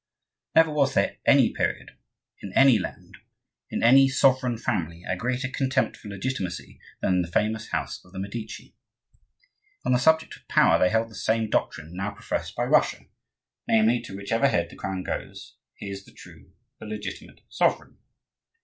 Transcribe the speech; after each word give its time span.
Never 0.55 0.71
was 0.71 0.95
there 0.95 1.17
any 1.27 1.53
period, 1.53 1.91
in 2.41 2.51
any 2.53 2.79
land, 2.79 3.17
in 3.69 3.83
any 3.83 4.07
sovereign 4.09 4.57
family, 4.57 5.03
a 5.07 5.15
greater 5.15 5.47
contempt 5.47 5.95
for 5.95 6.07
legitimacy 6.07 6.79
than 7.01 7.13
in 7.13 7.21
the 7.21 7.27
famous 7.27 7.67
house 7.69 8.03
of 8.03 8.11
the 8.11 8.17
Medici. 8.17 8.73
On 9.85 9.91
the 9.91 9.99
subject 9.99 10.35
of 10.35 10.47
power 10.47 10.79
they 10.79 10.89
held 10.89 11.09
the 11.11 11.15
same 11.15 11.51
doctrine 11.51 11.93
now 11.93 12.09
professed 12.09 12.55
by 12.55 12.63
Russia, 12.63 13.01
namely: 13.67 14.01
to 14.01 14.15
whichever 14.17 14.47
head 14.47 14.71
the 14.71 14.75
crown 14.75 15.03
goes, 15.03 15.55
he 15.75 15.87
is 15.91 16.03
the 16.03 16.13
true, 16.13 16.51
the 16.79 16.87
legitimate 16.87 17.41
sovereign. 17.47 17.99